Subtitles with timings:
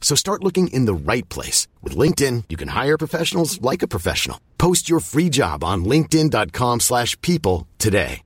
[0.00, 1.68] So start looking in the right place.
[1.82, 4.40] With LinkedIn, you can hire professionals like a professional.
[4.58, 8.22] Post your free job on linkedin.com slash people today.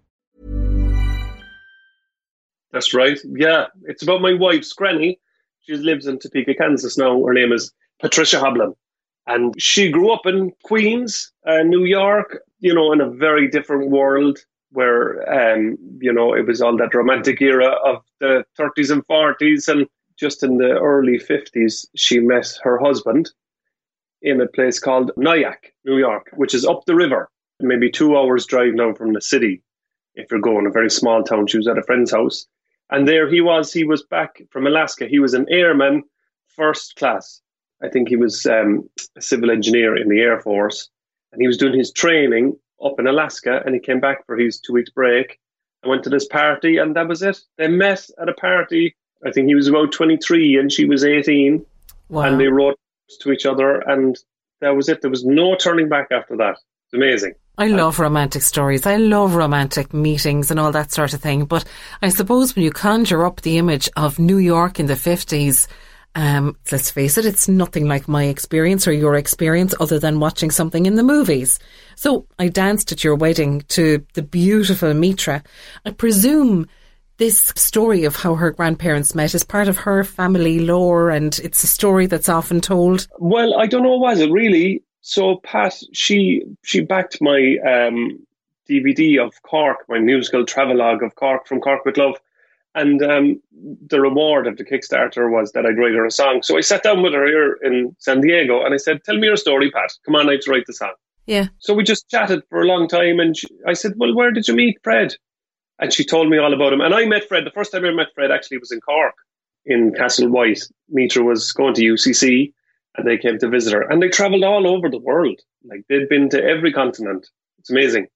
[2.74, 3.20] That's right.
[3.24, 5.20] Yeah, it's about my wife's granny.
[5.60, 7.24] She lives in Topeka, Kansas now.
[7.24, 8.74] Her name is Patricia Hablin.
[9.28, 13.90] And she grew up in Queens, uh, New York, you know, in a very different
[13.90, 19.06] world where, um, you know, it was all that romantic era of the 30s and
[19.06, 19.68] 40s.
[19.68, 19.86] And
[20.18, 23.30] just in the early 50s, she met her husband
[24.22, 28.46] in a place called Nyack, New York, which is up the river, maybe two hours
[28.46, 29.62] drive now from the city.
[30.14, 32.46] If you're going a very small town, she was at a friend's house.
[32.90, 33.72] And there he was.
[33.72, 35.06] He was back from Alaska.
[35.06, 36.04] He was an airman,
[36.48, 37.40] first class.
[37.82, 40.88] I think he was um, a civil engineer in the Air Force.
[41.32, 43.62] And he was doing his training up in Alaska.
[43.64, 45.40] And he came back for his two weeks break
[45.82, 46.76] and went to this party.
[46.76, 47.40] And that was it.
[47.58, 48.94] They met at a party.
[49.26, 51.64] I think he was about 23 and she was 18.
[52.08, 52.22] Wow.
[52.22, 52.78] And they wrote
[53.20, 53.80] to each other.
[53.80, 54.16] And
[54.60, 55.00] that was it.
[55.00, 56.56] There was no turning back after that.
[56.86, 57.34] It's amazing.
[57.56, 58.84] I love romantic stories.
[58.84, 61.44] I love romantic meetings and all that sort of thing.
[61.44, 61.64] But
[62.02, 65.68] I suppose when you conjure up the image of New York in the 50s,
[66.16, 70.50] um, let's face it, it's nothing like my experience or your experience other than watching
[70.50, 71.58] something in the movies.
[71.96, 75.42] So I danced at your wedding to the beautiful Mitra.
[75.84, 76.68] I presume
[77.16, 81.62] this story of how her grandparents met is part of her family lore and it's
[81.62, 83.06] a story that's often told.
[83.18, 84.82] Well, I don't know, was it really?
[85.00, 88.26] So Pat, she she backed my um,
[88.68, 92.16] DVD of Cork, my musical travelogue of Cork from Cork with Love,
[92.74, 93.42] and um,
[93.86, 96.42] the reward of the Kickstarter was that I'd write her a song.
[96.42, 99.26] So I sat down with her here in San Diego, and I said, "Tell me
[99.26, 99.92] your story, Pat.
[100.06, 100.94] Come on, I have to write the song."
[101.26, 101.48] Yeah.
[101.58, 104.48] So we just chatted for a long time, and she, I said, "Well, where did
[104.48, 105.14] you meet Fred?"
[105.80, 106.80] And she told me all about him.
[106.80, 107.44] And I met Fred.
[107.44, 109.14] The first time I met Fred actually was in Cork,
[109.66, 110.62] in Castle White.
[110.88, 112.52] Mitra was going to UCC
[112.96, 113.82] and they came to visit her.
[113.82, 115.40] And they travelled all over the world.
[115.64, 117.28] Like they'd been to every continent.
[117.58, 118.06] It's amazing.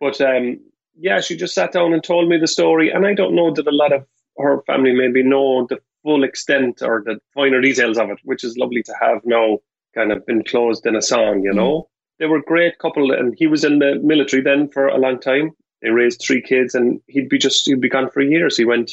[0.00, 0.60] But um,
[0.98, 2.90] yeah, she just sat down and told me the story.
[2.90, 4.06] And I don't know that a lot of
[4.38, 8.56] her family maybe know the full extent or the finer details of it, which is
[8.56, 9.58] lovely to have now
[9.94, 11.80] kind of enclosed in a song, you know.
[11.80, 11.86] Mm.
[12.18, 15.18] They were a great couple and he was in the military then for a long
[15.18, 15.52] time.
[15.84, 18.56] They raised three kids and he'd be just he'd be gone for years.
[18.56, 18.92] He went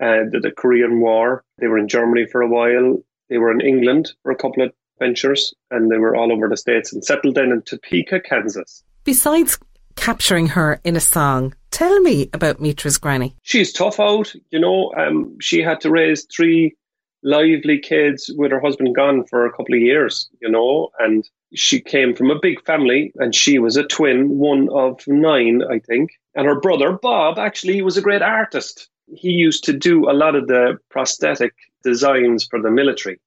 [0.00, 1.42] uh, did the Korean War.
[1.58, 2.98] They were in Germany for a while.
[3.30, 6.56] They were in England for a couple of ventures and they were all over the
[6.58, 8.84] States and settled down in Topeka, Kansas.
[9.04, 9.58] Besides
[9.96, 13.34] capturing her in a song, tell me about Mitra's granny.
[13.42, 14.92] She's tough out, you know.
[14.94, 16.76] Um, she had to raise three
[17.22, 21.80] lively kids with her husband gone for a couple of years, you know, and she
[21.80, 26.10] came from a big family and she was a twin, one of nine, I think.
[26.34, 28.88] And her brother, Bob, actually was a great artist.
[29.14, 33.20] He used to do a lot of the prosthetic designs for the military.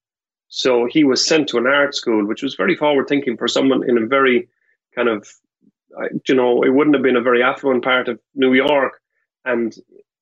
[0.49, 3.87] So he was sent to an art school, which was very forward thinking for someone
[3.87, 4.49] in a very
[4.95, 5.27] kind of,
[6.27, 8.99] you know, it wouldn't have been a very affluent part of New York.
[9.45, 9.73] And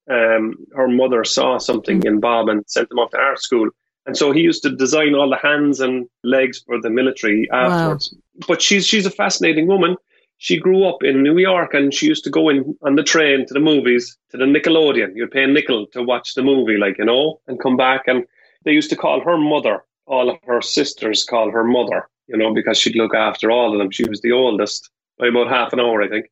[0.09, 3.69] um, her mother saw something in Bob and sent him off to art school.
[4.07, 8.13] And so he used to design all the hands and legs for the military afterwards.
[8.13, 8.45] Wow.
[8.47, 9.97] But she's she's a fascinating woman.
[10.37, 13.45] She grew up in New York and she used to go in on the train
[13.47, 15.15] to the movies, to the Nickelodeon.
[15.15, 18.03] You'd pay a nickel to watch the movie, like, you know, and come back.
[18.07, 18.23] And
[18.63, 19.83] they used to call her mother.
[20.05, 23.79] All of her sisters call her mother, you know, because she'd look after all of
[23.79, 23.91] them.
[23.91, 26.27] She was the oldest by about half an hour, I think.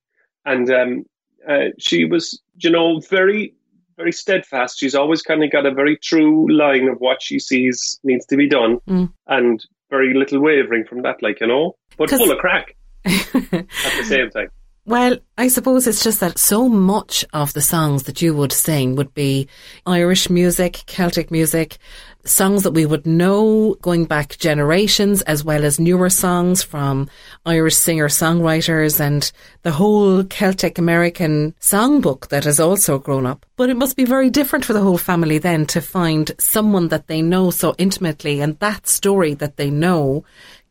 [0.45, 1.06] And um,
[1.50, 3.54] uh, she was, you know, very
[3.97, 4.80] very steadfast.
[4.80, 8.38] She's always kind of got a very true line of what she sees needs to
[8.38, 9.12] be done, mm.
[9.27, 12.75] and very little wavering from that, like you know, but full of crack
[13.06, 14.50] at the same time.
[14.87, 18.95] Well, I suppose it's just that so much of the songs that you would sing
[18.95, 19.47] would be
[19.87, 21.79] Irish music, Celtic music,
[22.23, 27.09] songs that we would know going back generations, as well as newer songs from
[27.47, 29.31] Irish singer songwriters and
[29.63, 33.43] the whole Celtic American songbook that has also grown up.
[33.55, 37.07] But it must be very different for the whole family then to find someone that
[37.07, 40.23] they know so intimately and that story that they know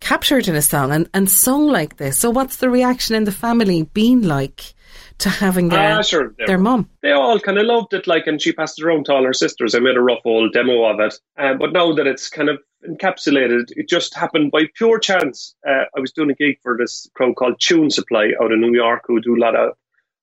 [0.05, 2.19] captured in a song and, and sung like this.
[2.19, 4.75] So what's the reaction in the family been like
[5.19, 6.35] to having their, Ah, sure.
[6.37, 6.91] They their mum?
[7.03, 9.33] They all kind of loved it, like, and she passed it around to all her
[9.33, 9.75] sisters.
[9.75, 11.15] I made a rough old demo of it.
[11.39, 15.55] Uh, but now that it's kind of encapsulated, it just happened by pure chance.
[15.67, 18.75] Uh, I was doing a gig for this crowd called Tune Supply out of New
[18.75, 19.73] York, who do a lot of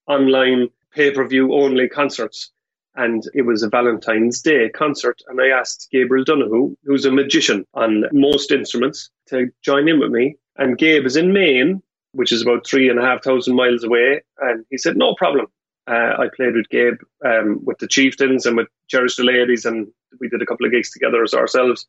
[0.08, 2.52] online pay per view only concerts.
[2.96, 5.22] And it was a Valentine's Day concert.
[5.28, 10.12] And I asked Gabriel Donohue, who's a magician on most instruments, to join in with
[10.12, 10.36] me.
[10.58, 11.82] And Gabe is in Maine,
[12.14, 14.22] which is about three and a half thousand miles away.
[14.40, 15.48] And he said, no problem.
[15.88, 19.88] Uh, I played with Gabe um, with the Chieftains and with Cherish the Ladies, and
[20.20, 21.88] we did a couple of gigs together as ourselves.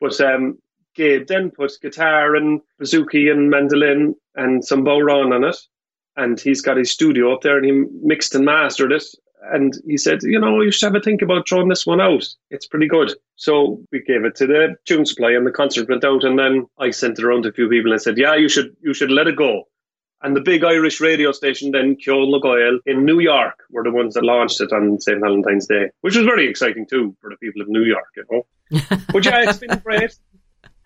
[0.00, 0.58] But um,
[0.94, 5.56] Gabe then put guitar and bouzouki and mandolin and some bodhrán on it.
[6.16, 9.04] And he's got his studio up there and he mixed and mastered it.
[9.52, 12.26] And he said, you know, you should have a think about throwing this one out.
[12.50, 13.14] It's pretty good.
[13.36, 16.24] So we gave it to the tune supply and the concert went out.
[16.24, 18.76] And then I sent it around to a few people and said, yeah, you should,
[18.82, 19.64] you should let it go.
[20.22, 23.90] And the big Irish radio station, then Ceol na nGael in New York, were the
[23.90, 25.18] ones that launched it on St.
[25.18, 28.46] Valentine's Day, which was very exciting too for the people of New York, you know.
[29.12, 30.14] but yeah, it's been great.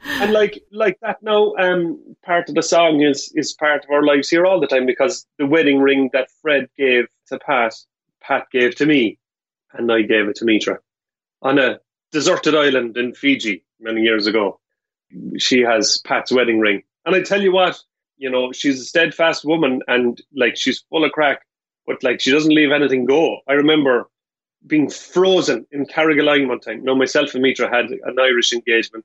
[0.07, 4.03] And like like that now, um, part of the song is is part of our
[4.03, 7.75] lives here all the time because the wedding ring that Fred gave to Pat,
[8.27, 9.19] Pat gave to me,
[9.73, 10.79] and I gave it to Mitra
[11.43, 11.79] on a
[12.13, 14.61] deserted island in Fiji many years ago.
[15.39, 17.79] She has Pat's wedding ring, and I tell you what,
[18.17, 21.43] you know, she's a steadfast woman, and like she's full of crack,
[21.87, 23.39] but like she doesn't leave anything go.
[23.49, 24.09] I remember
[24.67, 26.83] being frozen in Carrigaline one time.
[26.85, 29.05] No, myself and Mitra had an Irish engagement.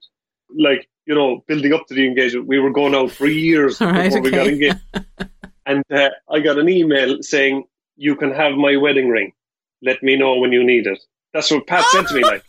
[0.57, 4.05] Like, you know, building up to the engagement, we were going out for years right,
[4.05, 4.79] before we got engaged.
[5.65, 7.65] and uh, I got an email saying,
[8.01, 9.33] You can have my wedding ring.
[9.81, 10.99] Let me know when you need it.
[11.33, 12.23] That's what Pat said to me.
[12.23, 12.43] Like,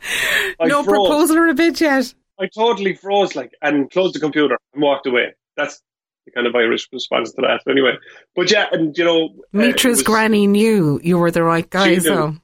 [0.60, 0.86] no froze.
[0.86, 2.12] proposal or a bid yet.
[2.40, 5.34] I totally froze, like, and closed the computer and walked away.
[5.56, 5.80] That's
[6.24, 7.60] the kind of Irish response to that.
[7.70, 7.92] Anyway,
[8.34, 11.98] but yeah, and you know, uh, Mitra's was- granny knew you were the right guy,
[11.98, 12.34] so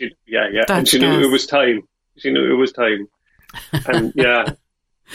[0.00, 0.64] She, yeah, yeah.
[0.68, 1.82] and she knew it was time.
[2.16, 3.06] She knew it was time.
[3.86, 4.50] And yeah,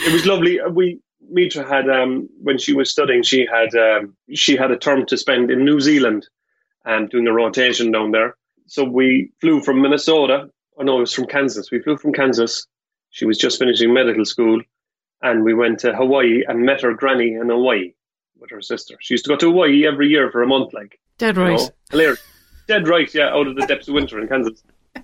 [0.05, 0.59] it was lovely.
[0.71, 0.99] We
[1.29, 5.17] Mitra had um when she was studying, she had um she had a term to
[5.17, 6.27] spend in New Zealand
[6.85, 8.35] and doing a rotation down there.
[8.67, 10.49] So we flew from Minnesota.
[10.77, 11.71] Oh no, it was from Kansas.
[11.71, 12.65] We flew from Kansas.
[13.11, 14.61] She was just finishing medical school,
[15.21, 17.93] and we went to Hawaii and met her granny in Hawaii
[18.39, 18.95] with her sister.
[18.99, 21.59] She used to go to Hawaii every year for a month, like dead you right.
[21.59, 22.23] know, hilarious.
[22.67, 24.63] Dead right, yeah, out of the depths of winter in Kansas.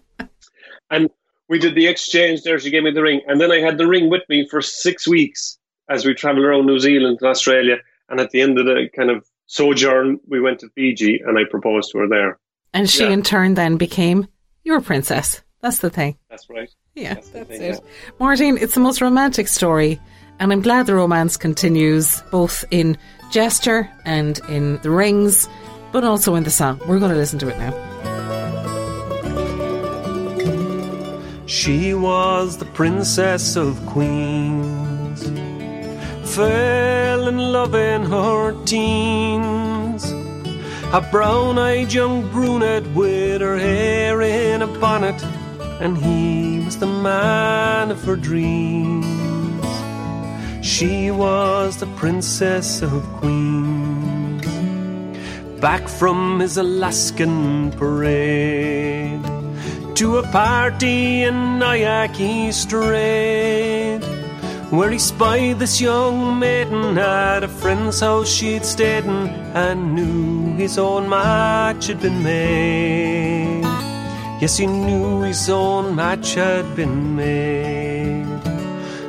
[0.91, 1.11] And
[1.49, 2.59] we did the exchange there.
[2.59, 3.21] She gave me the ring.
[3.27, 5.57] And then I had the ring with me for six weeks
[5.89, 7.77] as we traveled around New Zealand and Australia.
[8.09, 11.43] And at the end of the kind of sojourn, we went to Fiji and I
[11.49, 12.37] proposed to her there.
[12.73, 13.09] And she Yeah.
[13.09, 14.27] in turn then became
[14.63, 15.41] your princess.
[15.61, 16.15] That's the thing.
[16.29, 16.69] That's right.
[16.95, 17.81] Yeah, That's that's, thing, it.
[18.19, 19.99] Máirtín, it's the most romantic story.
[20.39, 22.95] And I'm glad the romance continues both in
[23.31, 25.49] gesture and in the rings,
[25.91, 26.79] but also in the song.
[26.87, 27.73] We're going to listen to it now.
[31.47, 34.88] She was the princess of queens.
[36.35, 40.03] Fell in love in her teens.
[40.93, 45.21] A brown eyed young brunette with her hair in a bonnet.
[45.81, 49.05] And he was the man of her dreams.
[50.61, 54.45] She was the princess of queens.
[55.59, 59.23] Back from his Alaskan parade
[59.95, 63.88] to a party in Nayaki Strait,
[64.69, 70.55] where he spied this young maiden at a friend's house she'd stayed in, and knew
[70.55, 73.63] his own match had been made.
[74.39, 78.41] Yes, he knew his own match had been made,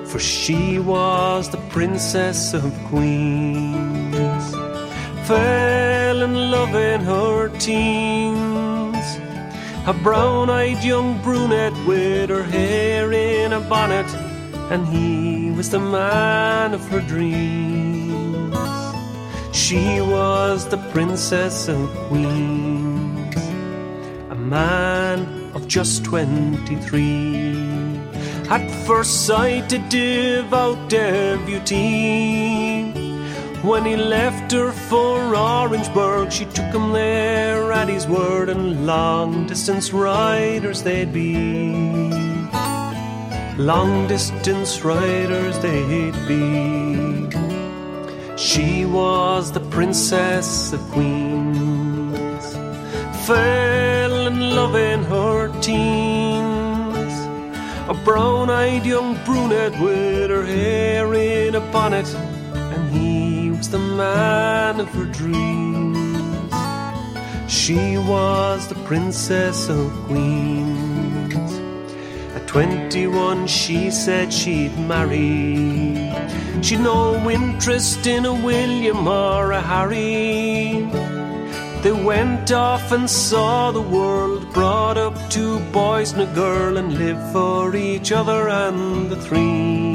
[0.07, 4.55] for she was the princess of queens.
[5.27, 9.07] Fell in love in her teens.
[9.87, 14.07] A brown eyed young brunette with her hair in a bonnet,
[14.71, 18.55] and he was the man of her dreams.
[19.53, 23.35] She was the princess of queens,
[24.31, 27.99] a man of just twenty three.
[28.49, 32.93] At first sight, a devout devotee
[33.63, 39.47] When he left her for Orangeburg, she took him there at his word, and long
[39.47, 42.10] distance riders they'd be.
[43.61, 47.29] Long distance riders they'd be.
[48.39, 52.55] She was the princess of queens,
[53.27, 57.13] fell in love in her teens.
[57.91, 62.09] A brown eyed young brunette with her hair in a bonnet
[62.55, 66.55] And he was the man of her dreams.
[67.47, 70.70] She was the princess of queens.
[72.51, 76.11] At 21, she said she'd marry.
[76.63, 80.85] She'd no interest in a William or a Harry.
[81.83, 86.99] They went off and saw the world, brought up two boys and a girl, and
[86.99, 89.93] lived for each other and the three.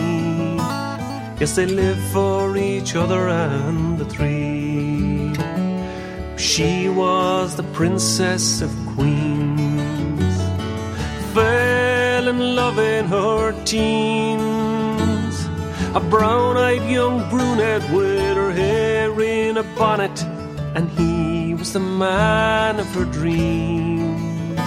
[1.37, 5.35] Yes, they lived for each other and the three.
[6.37, 9.44] She was the princess of queens,
[12.25, 15.45] fell in love in her teens.
[15.95, 20.23] A brown eyed young brunette with her hair in a bonnet,
[20.75, 24.59] and he was the man of her dreams.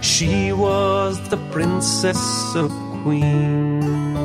[0.00, 2.70] She was the princess of
[3.02, 4.17] queens.